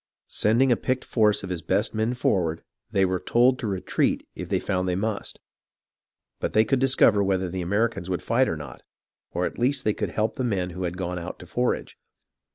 [0.33, 4.49] Sending a picked force of his best men forward, they were told to retreat if
[4.49, 5.39] they found they must;
[6.39, 8.81] but they could discover whether the Americans would fight or not,
[9.29, 11.99] or at least they could help the men who had gone out to forage.